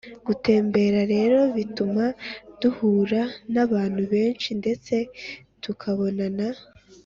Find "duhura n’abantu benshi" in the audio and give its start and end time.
2.61-4.49